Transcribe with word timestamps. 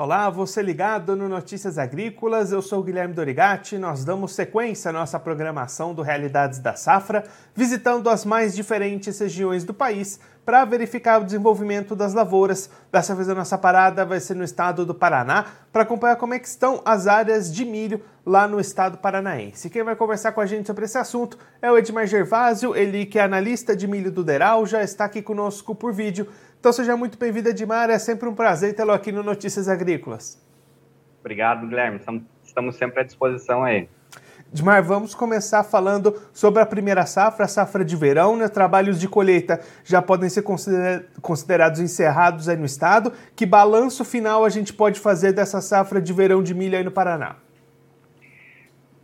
Olá, 0.00 0.30
você 0.30 0.62
ligado 0.62 1.16
no 1.16 1.28
Notícias 1.28 1.76
Agrícolas, 1.76 2.52
eu 2.52 2.62
sou 2.62 2.84
Guilherme 2.84 3.14
Dorigati. 3.14 3.76
Nós 3.78 4.04
damos 4.04 4.32
sequência 4.32 4.90
à 4.90 4.92
nossa 4.92 5.18
programação 5.18 5.92
do 5.92 6.02
Realidades 6.02 6.60
da 6.60 6.76
Safra, 6.76 7.24
visitando 7.52 8.08
as 8.08 8.24
mais 8.24 8.54
diferentes 8.54 9.18
regiões 9.18 9.64
do 9.64 9.74
país 9.74 10.20
para 10.44 10.64
verificar 10.64 11.20
o 11.20 11.24
desenvolvimento 11.24 11.96
das 11.96 12.14
lavouras. 12.14 12.70
Dessa 12.92 13.12
vez 13.12 13.28
a 13.28 13.34
nossa 13.34 13.58
parada 13.58 14.04
vai 14.04 14.20
ser 14.20 14.34
no 14.34 14.44
estado 14.44 14.86
do 14.86 14.94
Paraná 14.94 15.44
para 15.72 15.82
acompanhar 15.82 16.14
como 16.14 16.32
é 16.32 16.38
que 16.38 16.46
estão 16.46 16.80
as 16.84 17.08
áreas 17.08 17.52
de 17.52 17.64
milho 17.64 18.00
lá 18.24 18.46
no 18.46 18.60
estado 18.60 18.98
paranaense. 18.98 19.68
Quem 19.68 19.82
vai 19.82 19.96
conversar 19.96 20.32
com 20.32 20.40
a 20.40 20.46
gente 20.46 20.66
sobre 20.66 20.84
esse 20.84 20.96
assunto 20.96 21.36
é 21.60 21.72
o 21.72 21.76
Edmar 21.76 22.06
Gervásio, 22.06 22.76
ele 22.76 23.04
que 23.04 23.18
é 23.18 23.22
analista 23.22 23.74
de 23.74 23.88
milho 23.88 24.12
do 24.12 24.22
Deral, 24.22 24.64
já 24.64 24.82
está 24.82 25.06
aqui 25.06 25.20
conosco 25.20 25.74
por 25.74 25.92
vídeo. 25.92 26.28
Então 26.68 26.84
seja 26.84 26.98
muito 26.98 27.16
bem-vindo, 27.16 27.48
Edmar. 27.48 27.88
É 27.88 27.98
sempre 27.98 28.28
um 28.28 28.34
prazer 28.34 28.74
tê-lo 28.74 28.92
aqui 28.92 29.10
no 29.10 29.22
Notícias 29.22 29.70
Agrícolas. 29.70 30.38
Obrigado, 31.18 31.66
Guilherme. 31.66 31.98
Estamos 32.44 32.76
sempre 32.76 33.00
à 33.00 33.04
disposição 33.04 33.64
aí. 33.64 33.88
Edmar, 34.52 34.84
vamos 34.84 35.14
começar 35.14 35.64
falando 35.64 36.20
sobre 36.30 36.60
a 36.60 36.66
primeira 36.66 37.06
safra, 37.06 37.46
a 37.46 37.48
safra 37.48 37.82
de 37.82 37.96
verão. 37.96 38.36
Né? 38.36 38.48
Trabalhos 38.48 39.00
de 39.00 39.08
colheita 39.08 39.62
já 39.82 40.02
podem 40.02 40.28
ser 40.28 40.44
considerados 41.22 41.80
encerrados 41.80 42.50
aí 42.50 42.56
no 42.58 42.66
estado. 42.66 43.14
Que 43.34 43.46
balanço 43.46 44.04
final 44.04 44.44
a 44.44 44.50
gente 44.50 44.74
pode 44.74 45.00
fazer 45.00 45.32
dessa 45.32 45.62
safra 45.62 46.02
de 46.02 46.12
verão 46.12 46.42
de 46.42 46.52
milho 46.52 46.76
aí 46.76 46.84
no 46.84 46.90
Paraná? 46.90 47.36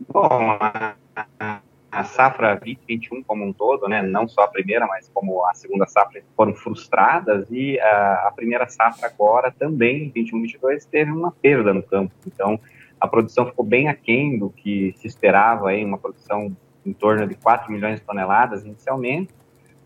Bom, 0.07 0.59
a 0.59 1.61
safra 2.03 2.55
2021 2.55 3.23
como 3.23 3.45
um 3.45 3.53
todo, 3.53 3.87
né, 3.87 4.01
não 4.01 4.27
só 4.27 4.41
a 4.41 4.47
primeira, 4.47 4.85
mas 4.85 5.09
como 5.13 5.45
a 5.45 5.53
segunda 5.53 5.85
safra 5.85 6.21
foram 6.35 6.53
frustradas 6.53 7.47
e 7.49 7.79
a, 7.79 8.27
a 8.27 8.31
primeira 8.35 8.67
safra 8.67 9.07
agora 9.07 9.51
também, 9.51 10.11
21-22, 10.11 10.85
teve 10.89 11.11
uma 11.11 11.31
perda 11.31 11.73
no 11.73 11.81
campo. 11.81 12.13
Então, 12.27 12.59
a 12.99 13.07
produção 13.07 13.45
ficou 13.45 13.65
bem 13.65 13.87
aquém 13.87 14.37
do 14.37 14.49
que 14.49 14.93
se 14.97 15.07
esperava, 15.07 15.69
aí, 15.69 15.83
uma 15.83 15.97
produção 15.97 16.55
em 16.85 16.93
torno 16.93 17.27
de 17.27 17.35
4 17.35 17.71
milhões 17.71 17.99
de 17.99 18.05
toneladas 18.05 18.63
inicialmente. 18.63 19.33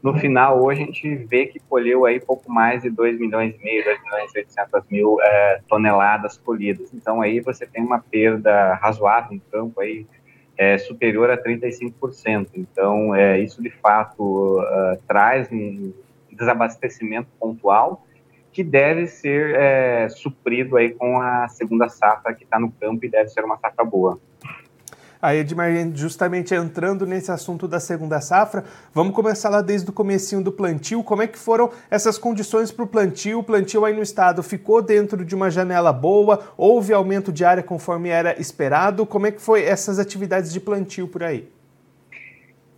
No 0.02 0.18
final, 0.18 0.64
hoje, 0.64 0.84
a 0.84 0.86
gente 0.86 1.16
vê 1.16 1.46
que 1.46 1.60
colheu 1.60 2.06
aí 2.06 2.22
pouco 2.22 2.50
mais 2.50 2.84
de 2.84 2.90
2 2.90 3.20
milhões 3.20 3.54
e 3.56 3.64
meio, 3.64 3.84
2 3.84 4.02
milhões 4.02 4.32
e 4.34 4.40
800 4.40 4.84
mil 4.90 5.18
é, 5.22 5.62
toneladas 5.68 6.38
colhidas. 6.38 6.94
Então, 6.94 7.22
aí 7.22 7.42
você 7.42 7.66
tem 7.66 7.84
uma 7.84 8.00
perda 8.00 8.76
razoável 8.76 9.34
no 9.34 9.42
campo, 9.52 9.82
aí, 9.82 10.06
é 10.60 10.78
superior 10.78 11.32
a 11.32 11.42
35%. 11.42 12.50
Então, 12.54 13.16
é, 13.16 13.40
isso 13.40 13.64
de 13.64 13.70
fato 13.70 14.60
uh, 14.60 15.02
traz 15.08 15.50
um 15.50 15.94
desabastecimento 16.30 17.30
pontual 17.40 18.06
que 18.52 18.62
deve 18.62 19.08
ser 19.08 19.56
é, 19.56 20.10
suprido 20.10 20.76
aí 20.76 20.90
com 20.90 21.22
a 21.22 21.48
segunda 21.48 21.88
safra 21.88 22.34
que 22.34 22.44
está 22.44 22.60
no 22.60 22.70
campo 22.72 23.06
e 23.06 23.10
deve 23.10 23.30
ser 23.30 23.46
uma 23.46 23.58
safra 23.58 23.86
boa. 23.86 24.20
Aí, 25.22 25.40
Edmar, 25.40 25.70
justamente 25.94 26.56
entrando 26.56 27.06
nesse 27.06 27.30
assunto 27.30 27.68
da 27.68 27.78
segunda 27.78 28.22
safra, 28.22 28.64
vamos 28.94 29.14
começar 29.14 29.50
lá 29.50 29.62
desde 29.62 29.90
o 29.90 29.94
comecinho 29.94 30.42
do 30.42 30.50
plantio. 30.50 31.04
Como 31.04 31.22
é 31.22 31.28
que 31.28 31.38
foram 31.38 31.70
essas 31.92 32.18
condições 32.18 32.72
para 32.72 32.86
o 32.86 32.88
plantio? 32.88 33.40
O 33.40 33.44
plantio 33.44 33.84
aí 33.84 33.94
no 33.94 34.02
estado 34.02 34.42
ficou 34.42 34.82
dentro 34.82 35.26
de 35.26 35.36
uma 35.36 35.52
janela 35.52 35.92
boa? 35.92 36.54
Houve 36.56 36.94
aumento 36.94 37.34
de 37.34 37.44
área 37.44 37.62
conforme 37.62 38.08
era 38.08 38.40
esperado? 38.40 39.06
Como 39.06 39.28
é 39.28 39.32
que 39.32 39.42
foi 39.42 39.64
essas 39.64 40.00
atividades 40.00 40.54
de 40.54 40.60
plantio 40.62 41.06
por 41.06 41.22
aí? 41.22 41.52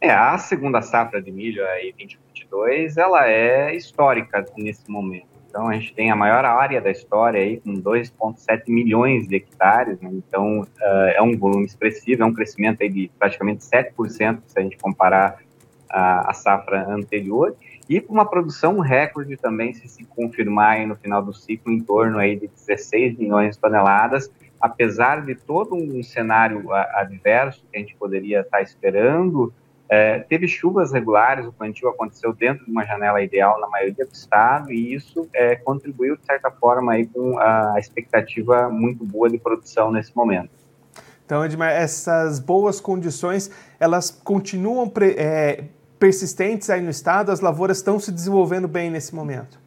É, 0.01 0.09
a 0.09 0.35
segunda 0.39 0.81
safra 0.81 1.21
de 1.21 1.31
milho 1.31 1.63
aí 1.67 1.93
2022, 1.95 2.97
ela 2.97 3.29
é 3.29 3.75
histórica 3.75 4.43
nesse 4.57 4.89
momento. 4.89 5.30
Então, 5.51 5.67
a 5.67 5.73
gente 5.73 5.93
tem 5.93 6.09
a 6.09 6.15
maior 6.15 6.45
área 6.45 6.79
da 6.79 6.89
história 6.89 7.41
aí, 7.41 7.57
com 7.57 7.73
2,7 7.73 8.69
milhões 8.69 9.27
de 9.27 9.35
hectares, 9.35 9.99
né? 9.99 10.09
então 10.13 10.61
uh, 10.61 11.07
é 11.13 11.21
um 11.21 11.37
volume 11.37 11.65
expressivo, 11.65 12.23
é 12.23 12.25
um 12.25 12.33
crescimento 12.33 12.81
aí 12.81 12.87
de 12.89 13.11
praticamente 13.19 13.61
7% 13.65 14.39
se 14.47 14.57
a 14.57 14.61
gente 14.61 14.77
comparar 14.77 15.39
a, 15.89 16.31
a 16.31 16.33
safra 16.33 16.87
anterior, 16.87 17.53
e 17.89 17.99
com 17.99 18.13
uma 18.13 18.25
produção 18.25 18.79
recorde 18.79 19.35
também, 19.35 19.73
se 19.73 19.89
se 19.89 20.05
confirmar 20.05 20.87
no 20.87 20.95
final 20.95 21.21
do 21.21 21.33
ciclo, 21.33 21.69
em 21.69 21.81
torno 21.81 22.17
aí 22.17 22.37
de 22.37 22.47
16 22.47 23.17
milhões 23.17 23.55
de 23.55 23.61
toneladas, 23.61 24.31
apesar 24.61 25.25
de 25.25 25.35
todo 25.35 25.75
um 25.75 26.01
cenário 26.01 26.71
adverso 26.71 27.65
que 27.69 27.77
a 27.77 27.81
gente 27.81 27.93
poderia 27.97 28.39
estar 28.39 28.61
esperando, 28.61 29.53
é, 29.93 30.19
teve 30.19 30.47
chuvas 30.47 30.93
regulares, 30.93 31.45
o 31.45 31.51
plantio 31.51 31.89
aconteceu 31.89 32.31
dentro 32.31 32.63
de 32.63 32.71
uma 32.71 32.85
janela 32.85 33.21
ideal 33.21 33.59
na 33.59 33.67
maioria 33.67 34.05
do 34.05 34.13
estado 34.13 34.71
e 34.71 34.93
isso 34.93 35.27
é, 35.33 35.57
contribuiu, 35.57 36.15
de 36.15 36.25
certa 36.25 36.49
forma, 36.49 36.93
aí, 36.93 37.05
com 37.05 37.37
a 37.37 37.75
expectativa 37.77 38.69
muito 38.69 39.03
boa 39.03 39.29
de 39.29 39.37
produção 39.37 39.91
nesse 39.91 40.15
momento. 40.15 40.49
Então, 41.25 41.43
Edmar, 41.43 41.71
essas 41.71 42.39
boas 42.39 42.79
condições, 42.79 43.51
elas 43.81 44.09
continuam 44.09 44.89
é, 45.17 45.65
persistentes 45.99 46.69
aí 46.69 46.81
no 46.81 46.89
estado? 46.89 47.29
As 47.29 47.41
lavouras 47.41 47.77
estão 47.77 47.99
se 47.99 48.13
desenvolvendo 48.13 48.69
bem 48.69 48.89
nesse 48.89 49.13
momento? 49.13 49.60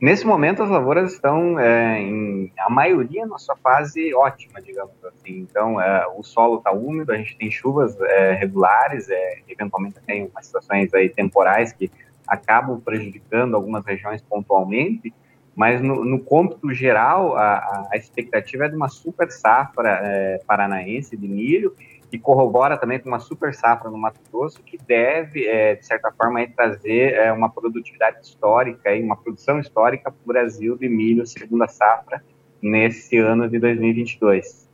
Nesse 0.00 0.26
momento, 0.26 0.62
as 0.62 0.70
lavouras 0.70 1.12
estão, 1.12 1.58
é, 1.58 2.00
em, 2.00 2.50
a 2.58 2.70
maioria, 2.70 3.26
na 3.26 3.36
sua 3.36 3.54
fase 3.56 4.14
ótima, 4.14 4.62
digamos 4.62 4.94
assim. 5.04 5.40
Então, 5.40 5.78
é, 5.78 6.06
o 6.16 6.22
solo 6.22 6.56
está 6.56 6.72
úmido, 6.72 7.12
a 7.12 7.16
gente 7.18 7.36
tem 7.36 7.50
chuvas 7.50 8.00
é, 8.00 8.32
regulares, 8.32 9.10
é, 9.10 9.40
eventualmente 9.46 10.00
tem 10.06 10.26
umas 10.26 10.46
situações 10.46 10.94
aí 10.94 11.10
temporais 11.10 11.74
que 11.74 11.90
acabam 12.26 12.80
prejudicando 12.80 13.54
algumas 13.54 13.84
regiões 13.84 14.22
pontualmente, 14.22 15.12
mas 15.54 15.82
no, 15.82 16.02
no 16.02 16.18
cômputo 16.18 16.72
geral, 16.72 17.36
a, 17.36 17.88
a, 17.92 17.96
expectativa 17.96 18.64
é 18.64 18.68
de 18.68 18.76
uma 18.76 18.88
super 18.88 19.30
safra 19.30 20.00
é, 20.02 20.40
paranaense 20.46 21.14
de 21.14 21.28
milho 21.28 21.74
que 22.10 22.18
corrobora 22.18 22.76
também 22.76 22.98
com 22.98 23.08
uma 23.08 23.20
super 23.20 23.54
safra 23.54 23.88
no 23.88 23.96
Mato 23.96 24.20
Grosso, 24.30 24.60
que 24.62 24.76
deve, 24.76 25.46
é, 25.46 25.76
de 25.76 25.86
certa 25.86 26.10
forma, 26.10 26.44
trazer 26.48 27.14
é, 27.14 27.32
uma 27.32 27.48
produtividade 27.48 28.18
histórica 28.26 28.94
e 28.94 29.02
uma 29.02 29.16
produção 29.16 29.60
histórica 29.60 30.10
para 30.10 30.20
o 30.22 30.26
Brasil 30.26 30.76
de 30.76 30.88
milho 30.88 31.24
segunda 31.24 31.68
safra 31.68 32.22
nesse 32.60 33.16
ano 33.16 33.48
de 33.48 33.58
2022. 33.58 34.69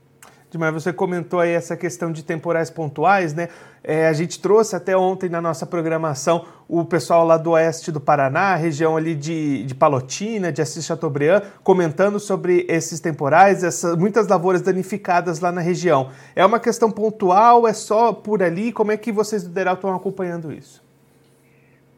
Mas 0.56 0.72
você 0.72 0.93
comentou 0.93 1.41
aí 1.41 1.50
essa 1.50 1.77
questão 1.77 2.11
de 2.11 2.25
temporais 2.25 2.71
pontuais, 2.71 3.34
né? 3.34 3.49
É, 3.83 4.09
a 4.09 4.12
gente 4.12 4.41
trouxe 4.41 4.75
até 4.75 4.97
ontem 4.97 5.28
na 5.28 5.41
nossa 5.41 5.65
programação 5.65 6.44
o 6.69 6.84
pessoal 6.84 7.25
lá 7.25 7.37
do 7.37 7.50
oeste 7.53 7.93
do 7.93 8.00
Paraná, 8.00 8.56
região 8.56 8.97
ali 8.97 9.15
de, 9.15 9.62
de 9.65 9.75
Palotina, 9.75 10.50
de 10.50 10.61
Assis 10.61 10.84
Chateaubriand, 10.84 11.43
comentando 11.62 12.19
sobre 12.19 12.66
esses 12.69 12.99
temporais, 12.99 13.62
essas, 13.62 13.97
muitas 13.97 14.27
lavouras 14.27 14.62
danificadas 14.62 15.41
lá 15.41 15.53
na 15.53 15.61
região. 15.61 16.11
É 16.34 16.45
uma 16.45 16.59
questão 16.59 16.91
pontual? 16.91 17.66
É 17.69 17.72
só 17.72 18.12
por 18.12 18.43
ali? 18.43 18.72
Como 18.72 18.91
é 18.91 18.97
que 18.97 19.12
vocês 19.12 19.45
do 19.45 19.50
Deral 19.50 19.75
estão 19.75 19.95
acompanhando 19.95 20.53
isso? 20.53 20.86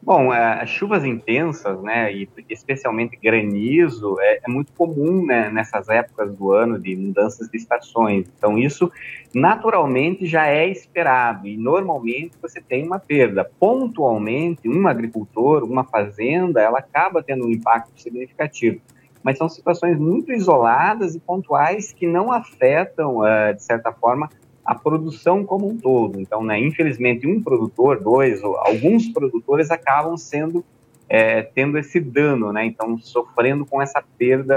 Bom, 0.01 0.33
é, 0.33 0.61
as 0.61 0.69
chuvas 0.69 1.03
intensas, 1.03 1.81
né, 1.81 2.11
e 2.13 2.27
especialmente 2.49 3.17
granizo, 3.21 4.15
é, 4.21 4.39
é 4.47 4.49
muito 4.49 4.71
comum 4.71 5.25
né, 5.25 5.49
nessas 5.49 5.89
épocas 5.89 6.33
do 6.35 6.53
ano 6.53 6.79
de 6.79 6.95
mudanças 6.95 7.49
de 7.49 7.57
estações. 7.57 8.25
Então, 8.37 8.57
isso 8.57 8.89
naturalmente 9.33 10.25
já 10.25 10.47
é 10.47 10.67
esperado 10.67 11.45
e 11.45 11.57
normalmente 11.57 12.31
você 12.41 12.61
tem 12.61 12.85
uma 12.85 12.97
perda. 12.97 13.49
Pontualmente, 13.59 14.69
um 14.69 14.87
agricultor, 14.87 15.63
uma 15.65 15.83
fazenda, 15.83 16.61
ela 16.61 16.79
acaba 16.79 17.21
tendo 17.21 17.45
um 17.45 17.51
impacto 17.51 17.91
significativo. 18.01 18.79
Mas 19.21 19.37
são 19.37 19.49
situações 19.49 19.99
muito 19.99 20.31
isoladas 20.31 21.13
e 21.13 21.19
pontuais 21.19 21.91
que 21.91 22.07
não 22.07 22.31
afetam, 22.31 23.17
uh, 23.17 23.53
de 23.53 23.61
certa 23.61 23.91
forma, 23.91 24.29
a 24.69 24.75
produção 24.75 25.43
como 25.43 25.67
um 25.67 25.75
todo. 25.75 26.21
Então, 26.21 26.43
né, 26.43 26.59
infelizmente, 26.59 27.25
um 27.25 27.41
produtor, 27.41 27.99
dois, 27.99 28.43
alguns 28.43 29.07
produtores 29.07 29.71
acabam 29.71 30.15
sendo 30.15 30.63
é, 31.09 31.41
tendo 31.41 31.75
esse 31.79 31.99
dano, 31.99 32.53
né? 32.53 32.65
Então, 32.65 32.95
sofrendo 32.99 33.65
com 33.65 33.81
essa 33.81 33.99
perda 34.15 34.55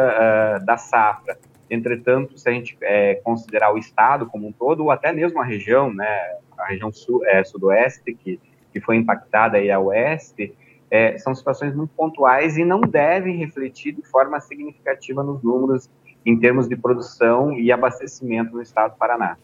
uh, 0.61 0.67
da 0.67 0.77
safra. 0.77 1.39
Entretanto, 1.71 2.39
se 2.39 2.47
a 2.47 2.53
gente 2.53 2.77
é, 2.83 3.15
considerar 3.25 3.73
o 3.73 3.79
estado 3.79 4.27
como 4.27 4.47
um 4.47 4.53
todo, 4.53 4.83
ou 4.85 4.91
até 4.91 5.15
mesmo 5.15 5.41
a 5.41 5.45
região, 5.47 5.91
né, 5.91 6.37
a 6.59 6.67
região 6.67 6.91
é, 7.29 7.43
sudoeste, 7.43 8.13
que, 8.13 8.39
que 8.71 8.81
foi 8.83 8.97
impactada 8.97 9.57
aí 9.57 9.71
a 9.71 9.81
oeste, 9.81 10.55
é, 10.91 11.17
são 11.17 11.35
situações 11.35 11.75
muito 11.75 11.95
pontuais 11.97 12.59
e 12.59 12.67
não 12.67 12.83
devem 12.83 13.39
refletir 13.39 13.95
de 13.95 14.03
forma 14.03 14.39
significativa 14.41 15.23
nos 15.23 15.43
números 15.43 15.89
em 16.27 16.39
termos 16.39 16.69
de 16.69 16.77
produção 16.77 17.59
e 17.59 17.73
abastecimento 17.73 18.53
no 18.53 18.61
estado 18.61 18.93
do 18.93 18.99
Paraná. 18.99 19.39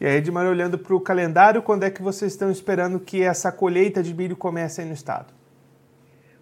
E 0.00 0.06
aí, 0.06 0.16
Edmar, 0.16 0.46
olhando 0.46 0.78
para 0.78 0.94
o 0.94 1.00
calendário, 1.00 1.62
quando 1.62 1.84
é 1.84 1.90
que 1.90 2.02
vocês 2.02 2.32
estão 2.32 2.50
esperando 2.50 2.98
que 2.98 3.22
essa 3.22 3.52
colheita 3.52 4.02
de 4.02 4.12
milho 4.12 4.36
comece 4.36 4.80
aí 4.80 4.86
no 4.86 4.94
estado? 4.94 5.32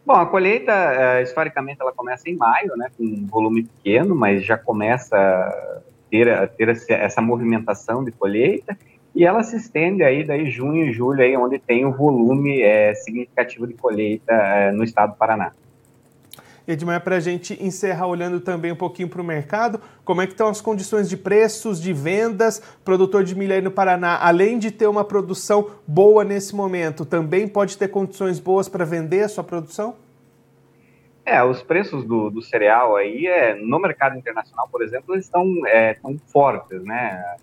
Bom, 0.04 0.14
a 0.14 0.26
colheita, 0.26 0.72
é, 0.72 1.22
historicamente, 1.22 1.80
ela 1.80 1.92
começa 1.92 2.28
em 2.28 2.36
maio, 2.36 2.74
né, 2.76 2.88
com 2.96 3.04
um 3.04 3.26
volume 3.26 3.64
pequeno, 3.64 4.14
mas 4.14 4.44
já 4.44 4.56
começa 4.56 5.16
a 5.16 5.80
ter, 6.10 6.48
ter 6.56 6.76
essa 6.90 7.20
movimentação 7.20 8.02
de 8.02 8.10
colheita, 8.10 8.76
e 9.14 9.24
ela 9.24 9.42
se 9.42 9.56
estende 9.56 10.02
aí 10.02 10.24
daí 10.24 10.48
junho 10.48 10.86
e 10.86 10.92
julho, 10.92 11.22
aí, 11.22 11.36
onde 11.36 11.58
tem 11.58 11.84
o 11.84 11.92
volume 11.92 12.62
é, 12.62 12.94
significativo 12.94 13.66
de 13.66 13.74
colheita 13.74 14.32
é, 14.32 14.72
no 14.72 14.84
estado 14.84 15.12
do 15.12 15.18
Paraná. 15.18 15.52
Edmar, 16.72 17.02
para 17.02 17.16
a 17.16 17.20
gente 17.20 17.56
encerrar 17.62 18.06
olhando 18.06 18.40
também 18.40 18.72
um 18.72 18.76
pouquinho 18.76 19.08
para 19.08 19.20
o 19.20 19.24
mercado, 19.24 19.80
como 20.04 20.22
é 20.22 20.26
que 20.26 20.32
estão 20.32 20.48
as 20.48 20.60
condições 20.60 21.08
de 21.08 21.16
preços, 21.16 21.80
de 21.80 21.92
vendas? 21.92 22.62
Produtor 22.84 23.24
de 23.24 23.34
milho 23.34 23.54
aí 23.54 23.60
no 23.60 23.70
Paraná, 23.70 24.18
além 24.20 24.58
de 24.58 24.70
ter 24.70 24.86
uma 24.86 25.04
produção 25.04 25.70
boa 25.86 26.24
nesse 26.24 26.54
momento, 26.54 27.04
também 27.04 27.48
pode 27.48 27.76
ter 27.76 27.88
condições 27.88 28.38
boas 28.38 28.68
para 28.68 28.84
vender 28.84 29.22
a 29.22 29.28
sua 29.28 29.44
produção? 29.44 29.96
É, 31.24 31.42
os 31.44 31.62
preços 31.62 32.04
do, 32.04 32.30
do 32.30 32.42
cereal 32.42 32.96
aí, 32.96 33.26
é, 33.26 33.54
no 33.54 33.78
mercado 33.78 34.16
internacional, 34.18 34.68
por 34.68 34.82
exemplo, 34.82 35.14
eles 35.14 35.26
estão 35.26 35.46
é, 35.66 35.94
tão 35.94 36.18
fortes, 36.18 36.82
né? 36.82 37.36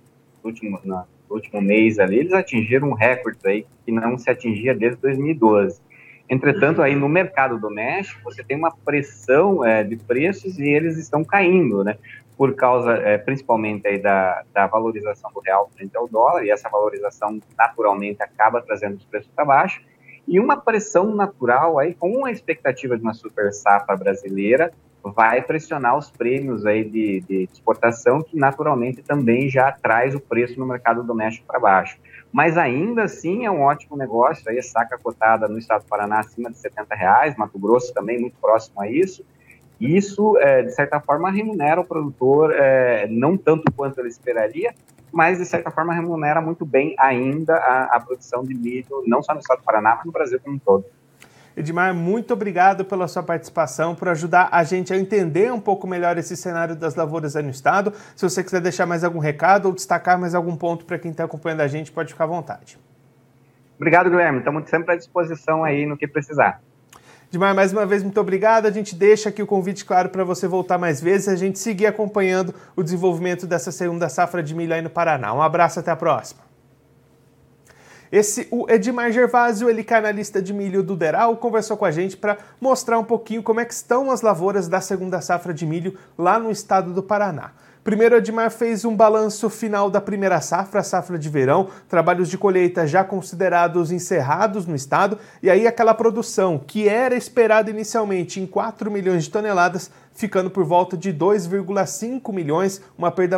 No 0.44 0.50
último, 0.50 0.80
no 0.83 1.06
último 1.30 1.62
mês 1.62 2.00
ali, 2.00 2.19
eles 2.19 2.33
atingiram 2.33 2.89
um 2.89 2.94
recorde 2.94 3.39
aí 3.45 3.65
que 3.85 3.91
não 3.91 4.18
se 4.18 4.30
atingia 4.30 4.75
desde 4.75 5.00
2012. 5.01 5.80
Entretanto, 6.29 6.81
aí 6.81 6.95
no 6.95 7.07
mercado 7.07 7.57
doméstico, 7.57 8.21
você 8.24 8.44
tem 8.44 8.57
uma 8.57 8.71
pressão 8.71 9.63
é, 9.63 9.83
de 9.83 9.95
preços 9.95 10.59
e 10.59 10.65
eles 10.68 10.97
estão 10.97 11.24
caindo, 11.24 11.83
né? 11.83 11.97
Por 12.38 12.53
causa, 12.53 12.94
é, 12.94 13.18
principalmente, 13.18 13.88
aí 13.88 13.97
da, 13.97 14.44
da 14.53 14.68
valorização 14.68 15.31
do 15.31 15.39
real 15.39 15.69
frente 15.75 15.95
ao 15.95 16.07
dólar, 16.07 16.44
e 16.44 16.51
essa 16.51 16.69
valorização, 16.69 17.39
naturalmente, 17.57 18.21
acaba 18.21 18.62
trazendo 18.62 18.97
os 18.97 19.06
preços 19.06 19.31
para 19.33 19.45
baixo, 19.45 19.81
e 20.27 20.39
uma 20.39 20.57
pressão 20.57 21.15
natural 21.15 21.79
aí, 21.79 21.94
com 21.94 22.25
a 22.25 22.31
expectativa 22.31 22.97
de 22.97 23.03
uma 23.03 23.13
super 23.13 23.53
safra 23.53 23.95
brasileira, 23.95 24.71
vai 25.01 25.41
pressionar 25.41 25.97
os 25.97 26.12
prêmios 26.12 26.65
aí 26.65 26.83
de, 26.83 27.21
de 27.21 27.50
exportação, 27.51 28.21
que 28.21 28.38
naturalmente 28.38 29.01
também 29.01 29.50
já 29.50 29.71
traz 29.71 30.13
o 30.13 30.19
preço 30.19 30.59
no 30.59 30.65
mercado 30.65 31.01
doméstico 31.01 31.47
para 31.47 31.59
baixo 31.59 31.97
mas 32.31 32.57
ainda 32.57 33.03
assim 33.03 33.45
é 33.45 33.51
um 33.51 33.62
ótimo 33.62 33.97
negócio. 33.97 34.50
Aí 34.50 34.62
saca 34.62 34.97
cotada 34.97 35.47
no 35.47 35.57
estado 35.57 35.83
do 35.83 35.88
Paraná 35.88 36.19
acima 36.19 36.51
de 36.51 36.57
70 36.57 36.95
reais, 36.95 37.35
Mato 37.35 37.57
Grosso 37.57 37.94
também 37.94 38.19
muito 38.19 38.38
próximo 38.39 38.81
a 38.81 38.89
isso. 38.89 39.25
Isso, 39.79 40.38
é, 40.39 40.63
de 40.63 40.71
certa 40.71 41.00
forma, 41.00 41.29
remunera 41.29 41.79
o 41.79 41.85
produtor, 41.85 42.51
é, 42.56 43.07
não 43.07 43.38
tanto 43.38 43.71
quanto 43.71 44.00
ele 44.00 44.09
esperaria, 44.09 44.74
mas 45.12 45.38
de 45.38 45.45
certa 45.45 45.69
forma 45.69 45.94
remunera 45.94 46.41
muito 46.41 46.65
bem 46.65 46.95
ainda 46.97 47.56
a, 47.56 47.95
a 47.95 48.00
produção 48.00 48.44
de 48.44 48.56
milho, 48.56 49.03
não 49.06 49.21
só 49.21 49.33
no 49.33 49.39
estado 49.39 49.59
do 49.59 49.63
Paraná, 49.63 49.95
mas 49.95 50.06
no 50.06 50.12
Brasil 50.12 50.39
como 50.44 50.56
um 50.56 50.59
todo. 50.59 50.85
Edmar, 51.57 51.92
muito 51.92 52.31
obrigado 52.33 52.86
pela 52.86 53.07
sua 53.07 53.24
participação, 53.24 53.95
por 53.95 54.07
ajudar 54.09 54.48
a 54.51 54.63
gente 54.63 54.94
a 54.94 54.95
entender 54.95 55.51
um 55.51 55.59
pouco 55.59 55.88
melhor 55.88 56.15
esse 56.15 56.38
cenário 56.38 56.75
das 56.75 56.94
lavouras 56.94 57.36
aí 57.36 57.42
no 57.42 57.50
estado. 57.50 57.92
Se 58.15 58.30
você 58.30 58.44
quiser 58.44 58.62
deixar 58.62 58.86
mais 58.86 59.04
algum 59.04 59.18
recado 59.18 59.65
ou 59.65 59.74
destacar 59.74 60.19
mais 60.19 60.36
algum 60.36 60.56
ponto 60.56 60.86
para 60.86 61.00
quem 61.00 61.09
está 61.09 61.24
acompanhando 61.24 61.62
a 61.62 61.68
gente, 61.68 61.92
pode 61.92 62.13
ficar 62.13 62.25
à 62.25 62.27
vontade. 62.27 62.77
Obrigado, 63.75 64.07
Guilherme. 64.07 64.38
Estamos 64.38 64.69
sempre 64.69 64.94
à 64.94 64.95
disposição 64.95 65.63
aí 65.63 65.88
no 65.88 65.98
que 65.98 66.07
precisar. 66.07 66.62
Edmar, 67.27 67.56
mais 67.56 67.74
uma 67.74 67.88
vez, 67.88 68.04
muito 68.04 68.21
obrigado. 68.21 68.68
A 68.68 68.71
gente 68.71 68.94
deixa 68.94 69.30
aqui 69.30 69.42
o 69.42 69.48
convite 69.48 69.83
claro 69.83 70.09
para 70.09 70.24
você 70.24 70.48
voltar 70.48 70.77
mais 70.77 71.01
vezes 71.01 71.25
e 71.25 71.31
a 71.31 71.36
gente 71.36 71.57
seguir 71.57 71.88
acompanhando 71.88 72.54
o 72.75 72.83
desenvolvimento 72.83 73.48
dessa 73.48 73.71
segunda 73.71 74.07
safra 74.09 74.44
de 74.44 74.54
milho 74.54 74.75
aí 74.75 74.81
no 74.83 74.92
Paraná. 74.92 75.33
Um 75.33 75.42
abraço, 75.42 75.80
até 75.80 75.89
a 75.89 75.95
próxima. 75.95 76.46
Esse, 78.12 78.48
o 78.51 78.69
Edmar 78.69 79.12
Gervásio, 79.12 79.69
ele 79.69 79.83
canalista 79.83 80.42
de 80.42 80.54
milho 80.54 80.81
do 80.81 80.95
Deral, 80.95 81.36
conversou 81.38 81.75
com 81.75 81.86
a 81.86 81.92
gente 81.92 82.15
para 82.15 82.38
mostrar 82.59 82.98
um 82.98 83.04
pouquinho 83.04 83.44
como 83.44 83.59
é 83.59 83.65
que 83.65 83.74
estão 83.74 84.09
as 84.12 84.21
lavouras 84.21 84.68
da 84.68 84.80
segunda 84.80 85.21
safra 85.21 85.54
de 85.54 85.65
milho 85.65 85.98
lá 86.18 86.39
no 86.39 86.51
estado 86.51 86.94
do 86.94 87.04
Paraná. 87.04 87.51
Primeiro, 87.87 88.17
Edmar 88.17 88.51
fez 88.51 88.83
um 88.83 88.93
balanço 88.93 89.49
final 89.49 89.89
da 89.89 90.01
primeira 90.01 90.41
safra, 90.41 90.83
safra 90.83 91.17
de 91.17 91.29
verão, 91.29 91.69
trabalhos 91.87 92.27
de 92.27 92.37
colheita 92.37 92.85
já 92.85 93.01
considerados 93.01 93.93
encerrados 93.93 94.65
no 94.65 94.75
estado, 94.75 95.17
e 95.41 95.49
aí 95.49 95.65
aquela 95.65 95.93
produção 95.93 96.59
que 96.59 96.89
era 96.89 97.15
esperada 97.15 97.69
inicialmente 97.69 98.41
em 98.41 98.45
4 98.45 98.91
milhões 98.91 99.23
de 99.23 99.29
toneladas 99.29 99.89
ficando 100.17 100.49
por 100.49 100.65
volta 100.65 100.97
de 100.97 101.13
2,5 101.13 102.33
milhões, 102.33 102.81
uma 102.97 103.11
perda 103.11 103.37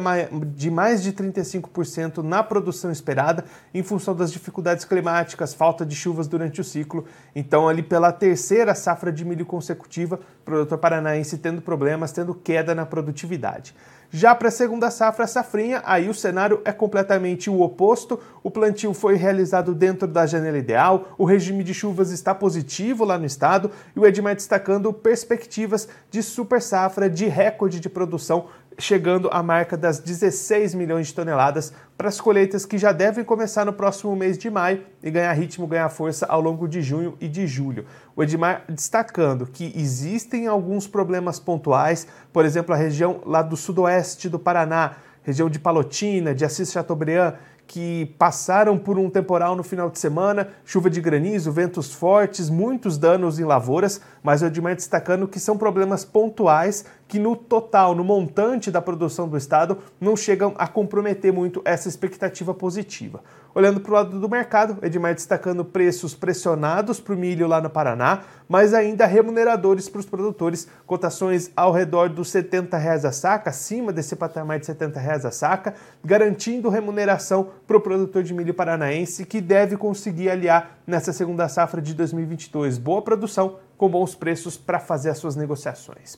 de 0.55 0.71
mais 0.71 1.03
de 1.03 1.11
35% 1.11 2.23
na 2.23 2.41
produção 2.41 2.89
esperada, 2.89 3.43
em 3.73 3.83
função 3.83 4.15
das 4.15 4.31
dificuldades 4.31 4.85
climáticas, 4.85 5.53
falta 5.53 5.85
de 5.85 5.93
chuvas 5.93 6.25
durante 6.25 6.61
o 6.61 6.63
ciclo. 6.63 7.03
Então, 7.35 7.67
ali 7.67 7.83
pela 7.83 8.13
terceira 8.13 8.73
safra 8.73 9.11
de 9.11 9.25
milho 9.25 9.45
consecutiva, 9.45 10.21
produtor 10.45 10.77
paranaense 10.77 11.37
tendo 11.37 11.61
problemas, 11.61 12.13
tendo 12.13 12.33
queda 12.33 12.73
na 12.73 12.85
produtividade. 12.85 13.75
Já 14.11 14.33
para 14.33 14.47
a 14.47 14.51
segunda 14.51 14.89
safra, 14.89 15.27
safrinha, 15.27 15.83
aí 15.85 16.09
o 16.09 16.15
cenário 16.15 16.61
é 16.65 16.71
completamente 16.71 17.47
o 17.47 17.61
oposto. 17.61 18.19
O 18.41 18.49
plantio 18.49 18.91
foi 18.91 19.15
realizado 19.15 19.75
dentro 19.75 20.07
da 20.07 20.25
janela 20.25 20.57
ideal, 20.57 21.09
o 21.15 21.25
regime 21.25 21.63
de 21.63 21.75
chuvas 21.75 22.09
está 22.09 22.33
positivo 22.33 23.05
lá 23.05 23.19
no 23.19 23.25
estado 23.27 23.69
e 23.95 23.99
o 23.99 24.07
Edmar 24.07 24.33
destacando 24.33 24.91
perspectivas 24.91 25.87
de 26.09 26.23
super 26.23 26.59
safra, 26.59 27.07
de 27.07 27.27
recorde 27.27 27.79
de 27.79 27.87
produção 27.87 28.47
chegando 28.77 29.29
à 29.31 29.41
marca 29.43 29.75
das 29.75 29.99
16 29.99 30.73
milhões 30.73 31.07
de 31.07 31.13
toneladas 31.13 31.73
para 31.97 32.07
as 32.07 32.21
colheitas 32.21 32.65
que 32.65 32.77
já 32.77 32.91
devem 32.91 33.23
começar 33.23 33.65
no 33.65 33.73
próximo 33.73 34.15
mês 34.15 34.37
de 34.37 34.49
maio 34.49 34.83
e 35.03 35.11
ganhar 35.11 35.33
ritmo, 35.33 35.67
ganhar 35.67 35.89
força 35.89 36.25
ao 36.27 36.39
longo 36.39 36.67
de 36.67 36.81
junho 36.81 37.17
e 37.19 37.27
de 37.27 37.45
julho. 37.45 37.85
O 38.15 38.23
Edmar 38.23 38.63
destacando 38.69 39.45
que 39.45 39.73
existem 39.75 40.47
alguns 40.47 40.87
problemas 40.87 41.39
pontuais, 41.39 42.07
por 42.31 42.45
exemplo, 42.45 42.73
a 42.73 42.77
região 42.77 43.21
lá 43.25 43.41
do 43.41 43.57
sudoeste 43.57 44.29
do 44.29 44.39
Paraná, 44.39 44.95
região 45.23 45.49
de 45.49 45.59
Palotina, 45.59 46.33
de 46.33 46.45
Assis 46.45 46.71
Chateaubriand, 46.71 47.33
que 47.69 48.15
passaram 48.17 48.79
por 48.79 48.97
um 48.97 49.11
temporal 49.11 49.55
no 49.55 49.61
final 49.61 49.91
de 49.91 49.99
semana, 49.99 50.49
chuva 50.65 50.89
de 50.89 50.99
granizo, 50.99 51.51
ventos 51.51 51.93
fortes, 51.93 52.49
muitos 52.49 52.97
danos 52.97 53.39
em 53.39 53.43
lavouras, 53.43 54.01
mas 54.23 54.41
o 54.41 54.47
Edmar 54.47 54.75
destacando 54.75 55.27
que 55.27 55.39
são 55.39 55.55
problemas 55.55 56.03
pontuais 56.03 56.83
que 57.07 57.19
no 57.19 57.35
total, 57.35 57.93
no 57.93 58.03
montante 58.03 58.71
da 58.71 58.81
produção 58.81 59.29
do 59.29 59.37
estado, 59.37 59.77
não 60.01 60.17
chegam 60.17 60.55
a 60.57 60.67
comprometer 60.67 61.31
muito 61.31 61.61
essa 61.63 61.87
expectativa 61.87 62.55
positiva. 62.55 63.21
Olhando 63.53 63.79
para 63.79 63.91
o 63.91 63.93
lado 63.95 64.19
do 64.19 64.29
mercado, 64.29 64.77
Edmar 64.83 65.15
destacando 65.15 65.65
preços 65.65 66.13
pressionados 66.13 66.99
para 66.99 67.15
o 67.15 67.17
milho 67.17 67.47
lá 67.47 67.59
no 67.59 67.69
Paraná, 67.69 68.21
mas 68.47 68.75
ainda 68.75 69.07
remuneradores 69.07 69.89
para 69.89 69.99
os 69.99 70.05
produtores, 70.05 70.67
cotações 70.85 71.51
ao 71.55 71.71
redor 71.71 72.09
dos 72.09 72.29
70 72.29 72.77
reais 72.77 73.05
a 73.05 73.11
saca, 73.11 73.49
acima 73.49 73.91
desse 73.91 74.15
patamar 74.15 74.59
de 74.59 74.67
70 74.67 74.99
reais 74.99 75.25
a 75.25 75.31
saca, 75.31 75.73
garantindo 76.03 76.69
remuneração 76.69 77.49
para 77.65 77.77
o 77.77 77.81
produtor 77.81 78.21
de 78.21 78.33
milho 78.35 78.53
paranaense 78.53 79.25
que 79.25 79.41
deve 79.41 79.75
conseguir 79.77 80.29
aliar 80.29 80.77
nessa 80.85 81.11
segunda 81.11 81.47
safra 81.47 81.81
de 81.81 81.93
2022 81.95 82.77
boa 82.77 83.01
produção 83.01 83.57
com 83.77 83.89
bons 83.89 84.13
preços 84.13 84.57
para 84.57 84.79
fazer 84.79 85.09
as 85.09 85.17
suas 85.17 85.35
negociações. 85.35 86.17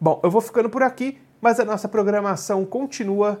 Bom, 0.00 0.20
eu 0.22 0.30
vou 0.30 0.40
ficando 0.40 0.70
por 0.70 0.82
aqui, 0.82 1.18
mas 1.40 1.60
a 1.60 1.64
nossa 1.64 1.88
programação 1.88 2.64
continua 2.64 3.40